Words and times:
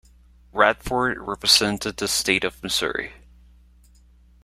Radford 0.51 1.19
represented 1.19 1.97
the 1.97 2.07
state 2.07 2.43
of 2.43 2.63
Missouri. 2.63 3.13